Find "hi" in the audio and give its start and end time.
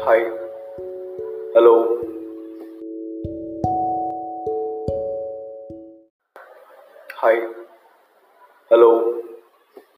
0.00-0.18, 7.20-7.36